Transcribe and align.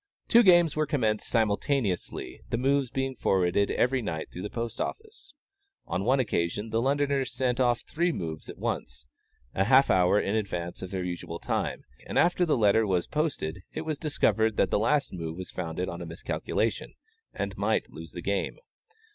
Two 0.27 0.41
games 0.41 0.75
were 0.75 0.87
commenced 0.87 1.27
simultaneously, 1.29 2.41
the 2.49 2.57
moves 2.57 2.89
being 2.89 3.15
forwarded 3.15 3.69
every 3.69 4.01
night 4.01 4.31
through 4.31 4.41
the 4.41 4.49
post 4.49 4.81
office. 4.81 5.35
On 5.85 6.03
one 6.03 6.19
occasion 6.19 6.71
the 6.71 6.81
Londoners 6.81 7.31
sent 7.31 7.59
off 7.59 7.81
three 7.81 8.11
moves 8.11 8.49
at 8.49 8.57
once, 8.57 9.05
half 9.53 9.91
an 9.91 9.95
hour 9.97 10.19
in 10.19 10.33
advance 10.35 10.81
of 10.81 10.89
their 10.89 11.03
usual 11.03 11.37
time; 11.37 11.83
and 12.07 12.17
after 12.17 12.47
the 12.47 12.57
letter 12.57 12.87
was 12.87 13.05
posted, 13.05 13.61
it 13.73 13.81
was 13.81 13.99
discovered 13.99 14.57
that 14.57 14.71
the 14.71 14.79
last 14.79 15.13
move 15.13 15.37
was 15.37 15.51
founded 15.51 15.87
on 15.87 16.01
a 16.01 16.07
miscalculation, 16.07 16.95
and 17.31 17.55
might 17.55 17.91
lose 17.91 18.11
the 18.11 18.23
game. 18.23 18.57